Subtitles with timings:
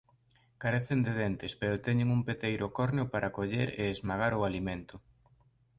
[0.63, 4.95] Carecen de dentes pero teñen un peteiro córneo para coller e esmagar o alimento.